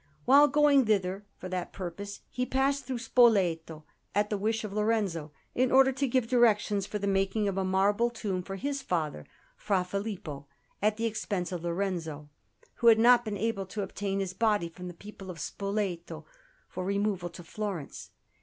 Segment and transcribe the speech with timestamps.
[0.25, 3.83] While going thither for that purpose, he passed through Spoleto
[4.15, 7.63] at the wish of Lorenzo, in order to give directions for the making of a
[7.63, 10.47] marble tomb for his father Fra Filippo
[10.81, 12.29] at the expense of Lorenzo,
[12.77, 16.25] who had not been able to obtain his body from the people of Spoleto
[16.67, 18.09] for removal to Florence.